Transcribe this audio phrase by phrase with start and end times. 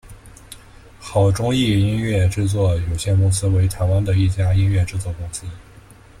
[0.97, 5.45] 好钟意音乐制作有限公司为台湾的一家音乐制作公司。